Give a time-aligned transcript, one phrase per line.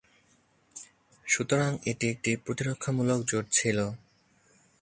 [1.25, 3.77] সুতরাং, এটি একটি প্রতিরক্ষামূলক জোট ছিল।